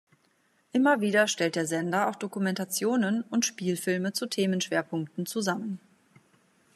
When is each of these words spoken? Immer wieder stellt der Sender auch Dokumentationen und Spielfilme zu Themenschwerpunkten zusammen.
Immer 0.71 0.99
wieder 1.01 1.27
stellt 1.27 1.55
der 1.55 1.67
Sender 1.67 2.09
auch 2.09 2.15
Dokumentationen 2.15 3.21
und 3.21 3.45
Spielfilme 3.45 4.13
zu 4.13 4.25
Themenschwerpunkten 4.25 5.27
zusammen. 5.27 5.79